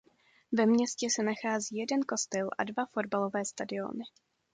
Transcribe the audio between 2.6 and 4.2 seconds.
dva fotbalové stadiony.